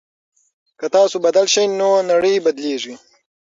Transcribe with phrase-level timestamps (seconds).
[0.79, 2.95] که تاسو بدل شئ نو نړۍ بدليږي.